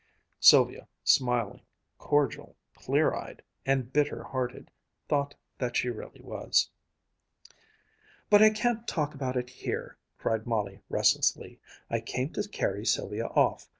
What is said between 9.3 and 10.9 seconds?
it here!" cried Molly